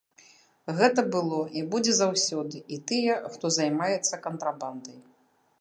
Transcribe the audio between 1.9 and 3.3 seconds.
заўсёды, і тыя,